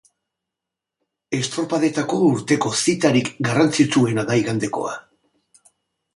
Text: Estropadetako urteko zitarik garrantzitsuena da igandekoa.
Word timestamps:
Estropadetako 1.39 2.21
urteko 2.31 2.73
zitarik 2.81 3.31
garrantzitsuena 3.49 4.27
da 4.33 4.41
igandekoa. 4.43 4.99